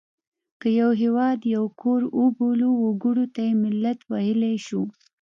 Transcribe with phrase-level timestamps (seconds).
[0.61, 4.81] که یو هېواد یو کور وبولو وګړو ته یې ملت ویلای شو.